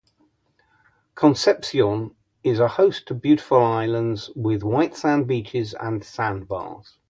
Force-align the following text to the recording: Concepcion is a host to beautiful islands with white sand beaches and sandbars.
Concepcion 1.13 2.15
is 2.43 2.59
a 2.59 2.67
host 2.67 3.07
to 3.09 3.13
beautiful 3.13 3.61
islands 3.61 4.31
with 4.35 4.63
white 4.63 4.95
sand 4.97 5.27
beaches 5.27 5.75
and 5.75 6.03
sandbars. 6.03 6.97